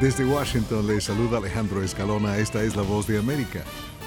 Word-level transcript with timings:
Desde 0.00 0.24
Washington 0.24 0.88
le 0.88 1.00
saluda 1.00 1.38
Alejandro 1.38 1.80
Escalona, 1.80 2.38
esta 2.38 2.64
es 2.64 2.74
la 2.74 2.82
voz 2.82 3.06
de 3.06 3.16
América. 3.16 3.62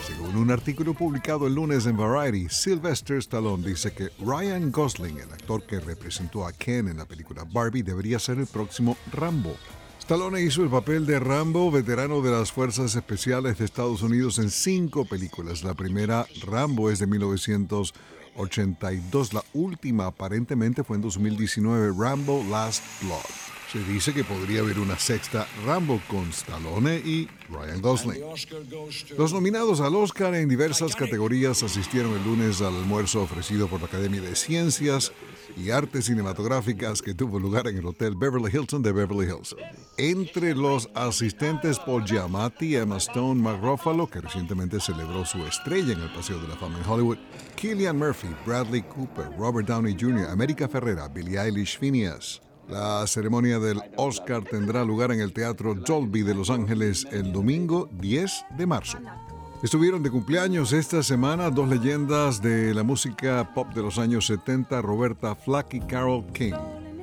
Según 0.06 0.36
un 0.36 0.52
artículo 0.52 0.94
publicado 0.94 1.48
el 1.48 1.56
lunes 1.56 1.86
en 1.86 1.96
Variety, 1.96 2.50
Sylvester 2.50 3.20
Stallone 3.20 3.66
dice 3.66 3.94
que 3.94 4.10
Ryan 4.20 4.70
Gosling, 4.70 5.18
el 5.18 5.32
actor 5.32 5.66
que 5.66 5.80
representó 5.80 6.46
a 6.46 6.52
Ken 6.52 6.90
en 6.90 6.98
la 6.98 7.06
película 7.06 7.46
Barbie, 7.50 7.84
debería 7.84 8.20
ser 8.20 8.38
el 8.38 8.48
próximo 8.48 8.98
Rambo. 9.14 9.56
Stallone 10.00 10.42
hizo 10.42 10.62
el 10.62 10.70
papel 10.70 11.06
de 11.06 11.20
Rambo, 11.20 11.72
veterano 11.72 12.22
de 12.22 12.32
las 12.32 12.52
Fuerzas 12.52 12.94
Especiales 12.96 13.58
de 13.58 13.64
Estados 13.64 14.02
Unidos 14.02 14.40
en 14.40 14.50
cinco 14.50 15.06
películas. 15.06 15.64
La 15.64 15.74
primera, 15.74 16.28
Rambo, 16.46 16.92
es 16.92 17.00
de 17.00 17.08
1982. 17.08 19.34
La 19.34 19.46
última, 19.54 20.08
aparentemente, 20.08 20.84
fue 20.84 20.98
en 20.98 21.04
2019, 21.04 21.94
Rambo 21.98 22.44
Last 22.50 22.84
Blood. 23.02 23.47
Se 23.72 23.84
dice 23.84 24.14
que 24.14 24.24
podría 24.24 24.62
haber 24.62 24.80
una 24.80 24.98
sexta 24.98 25.46
Rambo 25.66 26.00
con 26.08 26.30
Stallone 26.30 26.98
y 26.98 27.28
Ryan 27.50 27.82
Gosling. 27.82 28.22
Los 29.18 29.34
nominados 29.34 29.82
al 29.82 29.94
Oscar 29.96 30.34
en 30.36 30.48
diversas 30.48 30.96
categorías 30.96 31.64
asistieron 31.64 32.14
el 32.14 32.24
lunes 32.24 32.62
al 32.62 32.76
almuerzo 32.76 33.22
ofrecido 33.22 33.68
por 33.68 33.82
la 33.82 33.88
Academia 33.88 34.22
de 34.22 34.36
Ciencias 34.38 35.12
y 35.58 35.72
Artes 35.72 36.06
Cinematográficas 36.06 37.02
que 37.02 37.14
tuvo 37.14 37.40
lugar 37.40 37.68
en 37.68 37.78
el 37.78 37.86
Hotel 37.86 38.16
Beverly 38.16 38.50
Hilton 38.56 38.82
de 38.82 38.94
Beverly 38.94 39.26
Hills. 39.26 39.54
Entre 39.98 40.56
los 40.56 40.90
asistentes 40.94 41.78
Paul 41.80 42.06
Giamatti, 42.06 42.78
Emma 42.78 42.98
Stone, 42.98 43.42
Mark 43.42 43.62
Ruffalo, 43.62 44.08
que 44.08 44.22
recientemente 44.22 44.80
celebró 44.80 45.26
su 45.26 45.40
estrella 45.46 45.92
en 45.92 46.02
el 46.02 46.14
Paseo 46.14 46.40
de 46.40 46.48
la 46.48 46.56
Fama 46.56 46.80
en 46.80 46.90
Hollywood, 46.90 47.18
Killian 47.56 47.98
Murphy, 47.98 48.30
Bradley 48.46 48.84
Cooper, 48.84 49.30
Robert 49.38 49.68
Downey 49.68 49.98
Jr., 50.00 50.30
América 50.30 50.70
Ferrera, 50.70 51.10
Billie 51.10 51.38
Eilish 51.38 51.78
Phineas, 51.78 52.42
la 52.70 53.06
ceremonia 53.08 53.60
del 53.60 53.82
Oscar 53.96 54.44
tendrá 54.44 54.84
lugar 54.84 55.12
en 55.12 55.22
el 55.22 55.34
Teatro 55.34 55.74
Dolby 55.76 56.22
de 56.22 56.36
Los 56.36 56.50
Ángeles 56.50 57.08
el 57.12 57.32
domingo 57.32 57.90
10 58.00 58.46
de 58.58 58.66
marzo. 58.66 58.98
Estuvieron 59.64 60.04
de 60.04 60.12
cumpleaños 60.12 60.72
esta 60.72 61.02
semana 61.02 61.50
dos 61.50 61.68
leyendas 61.68 62.42
de 62.42 62.74
la 62.74 62.84
música 62.84 63.54
pop 63.56 63.74
de 63.74 63.82
los 63.82 63.98
años 63.98 64.28
70, 64.28 64.82
Roberta 64.82 65.34
Flack 65.36 65.74
y 65.74 65.80
Carol 65.82 66.26
King. 66.34 66.54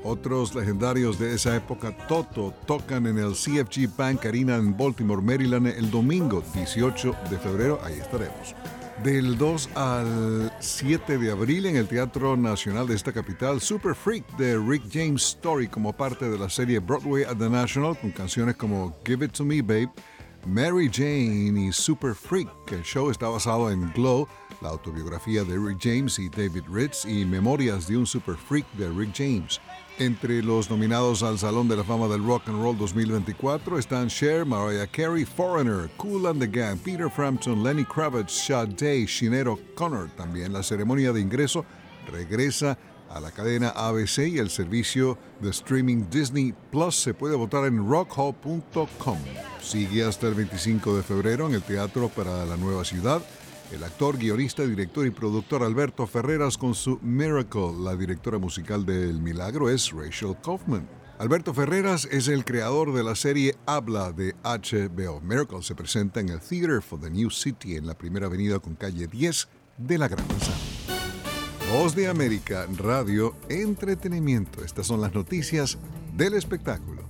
Otros 0.05 0.55
legendarios 0.55 1.19
de 1.19 1.35
esa 1.35 1.57
época, 1.57 1.97
Toto, 2.07 2.53
tocan 2.67 3.07
en 3.07 3.19
el 3.19 3.33
CFG 3.33 3.97
Bank 3.97 4.27
Arena 4.27 4.57
en 4.57 4.77
Baltimore, 4.77 5.23
Maryland 5.23 5.67
el 5.67 5.91
domingo 5.91 6.45
18 6.55 7.17
de 7.31 7.39
febrero. 7.39 7.81
Ahí 7.83 7.95
estaremos. 7.95 8.55
Del 9.03 9.37
2 9.37 9.71
al 9.75 10.53
7 10.61 11.19
de 11.19 11.31
abril 11.31 11.67
en 11.67 11.77
el 11.77 11.89
Teatro 11.89 12.37
Nacional 12.37 12.87
de 12.87 12.95
esta 12.95 13.13
capital, 13.13 13.61
Super 13.61 13.95
Freak 13.95 14.25
de 14.37 14.57
Rick 14.57 14.85
James 14.91 15.23
Story 15.23 15.69
como 15.69 15.93
parte 15.93 16.31
de 16.31 16.39
la 16.39 16.49
serie 16.49 16.79
Broadway 16.79 17.25
at 17.25 17.37
the 17.37 17.51
National 17.51 17.99
con 17.99 18.13
canciones 18.13 18.57
como 18.57 18.97
Give 19.05 19.27
It 19.27 19.33
To 19.33 19.45
Me 19.45 19.61
Babe, 19.61 19.91
Mary 20.47 20.89
Jane 20.91 21.67
y 21.67 21.73
Super 21.73 22.15
Freak. 22.15 22.49
El 22.71 22.83
show 22.83 23.11
está 23.11 23.29
basado 23.29 23.71
en 23.71 23.93
Glow, 23.93 24.29
la 24.65 24.71
autobiografía 24.71 25.45
de 25.45 25.59
Rick 25.59 25.79
James 25.79 26.19
y 26.19 26.31
David 26.31 26.65
Ritz 26.73 27.05
y 27.05 27.27
Memorias 27.27 27.87
de 27.87 27.99
un 27.99 28.07
Super 28.07 28.35
Freak 28.35 28.67
de 28.73 28.89
Rick 28.89 29.11
James. 29.15 29.61
Entre 29.99 30.43
los 30.43 30.71
nominados 30.71 31.23
al 31.23 31.39
Salón 31.39 31.69
de 31.69 31.77
la 31.77 31.85
Fama 31.85 32.09
del 32.09 32.25
Rock 32.25 32.49
and 32.49 32.61
Roll 32.61 32.77
2024 32.79 33.79
están 33.79 34.09
Cher, 34.09 34.47
Mariah 34.47 34.87
Carey, 34.87 35.25
Foreigner, 35.27 35.91
Cool 35.99 36.27
and 36.27 36.41
the 36.41 36.49
Gang, 36.49 36.79
Peter 36.79 37.11
Frampton, 37.11 37.63
Lenny 37.63 37.85
Kravitz, 37.85 38.33
Sade, 38.33 39.07
Shinero 39.07 39.59
Connor. 39.75 40.09
También 40.17 40.53
la 40.53 40.63
ceremonia 40.63 41.13
de 41.13 41.21
ingreso 41.21 41.67
regresa 42.11 42.79
a 43.11 43.21
la 43.21 43.31
cadena 43.31 43.69
ABC 43.69 44.27
y 44.27 44.39
el 44.39 44.49
servicio 44.49 45.19
de 45.41 45.51
streaming 45.51 46.07
Disney 46.11 46.55
Plus 46.73 46.97
se 46.97 47.13
puede 47.13 47.37
votar 47.37 47.67
en 47.67 47.87
rockhall.com. 47.87 49.19
Sigue 49.63 50.05
hasta 50.05 50.27
el 50.27 50.35
25 50.35 50.97
de 50.97 51.03
febrero 51.03 51.47
en 51.47 51.55
el 51.55 51.63
Teatro 51.63 52.09
para 52.09 52.47
la 52.47 52.57
Nueva 52.57 52.85
Ciudad 52.85 53.23
el 53.73 53.83
actor, 53.85 54.19
guionista, 54.19 54.65
director 54.65 55.07
y 55.07 55.11
productor 55.11 55.63
Alberto 55.63 56.07
Ferreras 56.07 56.59
con 56.59 56.75
su 56.75 56.99
Miracle. 57.03 57.73
La 57.81 57.97
directora 57.97 58.39
musical 58.39 58.85
de 58.85 59.11
El 59.11 59.21
Milagro 59.21 59.71
es 59.71 59.91
Rachel 59.93 60.37
Kaufman. 60.43 60.89
Alberto 61.19 61.55
Ferreras 61.55 62.07
es 62.11 62.29
el 62.29 62.45
creador 62.45 62.93
de 62.93 63.05
la 63.05 63.15
serie 63.15 63.55
Habla 63.67 64.13
de 64.13 64.35
HBO. 64.43 65.21
Miracle 65.21 65.63
se 65.63 65.75
presenta 65.75 66.21
en 66.21 66.29
el 66.29 66.41
Theater 66.41 66.83
for 66.83 67.01
the 67.01 67.11
New 67.11 67.31
City 67.31 67.77
en 67.77 67.87
la 67.87 67.97
primera 67.97 68.27
avenida 68.27 68.59
con 68.59 68.75
calle 68.75 69.07
10 69.07 69.49
de 69.79 69.99
la 69.99 70.09
Gran 70.09 70.27
Manzana. 70.27 70.57
Voz 71.73 71.95
de 71.95 72.09
América, 72.09 72.67
Radio, 72.77 73.35
Entretenimiento. 73.49 74.65
Estas 74.65 74.87
son 74.87 75.01
las 75.01 75.15
noticias 75.15 75.79
del 76.17 76.35
espectáculo. 76.35 77.03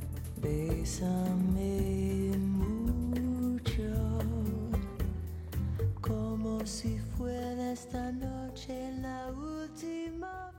Fuera 7.84 8.08
esta 8.08 8.12
noche 8.12 8.92
la 9.00 9.30
última 9.30 10.52